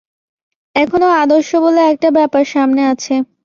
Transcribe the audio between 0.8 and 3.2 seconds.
এখনো আদর্শ বলে একটা ব্যাপার সামনে আছে।